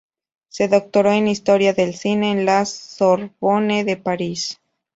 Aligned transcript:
Se 0.49 0.67
doctoró 0.67 1.11
en 1.11 1.27
Historia 1.27 1.73
del 1.73 1.93
cine 1.93 2.31
en 2.31 2.43
la 2.43 2.65
Sorbonne 2.65 3.83
de 3.83 3.97
París. 3.97 4.59